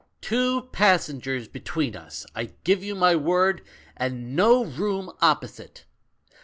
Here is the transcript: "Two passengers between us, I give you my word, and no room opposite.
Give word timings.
"Two 0.19 0.63
passengers 0.71 1.47
between 1.47 1.95
us, 1.95 2.25
I 2.33 2.53
give 2.63 2.83
you 2.83 2.95
my 2.95 3.15
word, 3.15 3.61
and 3.95 4.35
no 4.35 4.63
room 4.65 5.11
opposite. 5.21 5.85